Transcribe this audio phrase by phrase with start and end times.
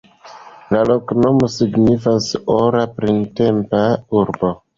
[0.75, 3.85] La loknomo signifas: "ora printempa
[4.25, 4.53] urbo".